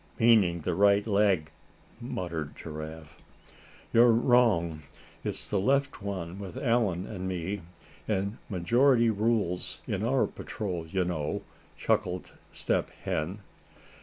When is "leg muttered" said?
1.05-2.55